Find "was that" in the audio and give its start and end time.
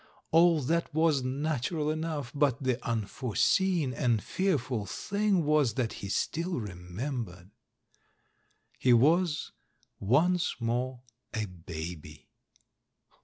5.45-5.93